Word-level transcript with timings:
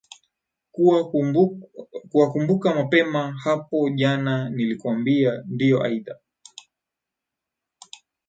kuwa 0.71 2.29
kumbuka 2.31 2.75
mapema 2.75 3.31
hapo 3.43 3.89
jana 3.89 4.49
nilikwambia 4.49 5.43
ndiyo 5.45 5.83
aidha 5.83 6.19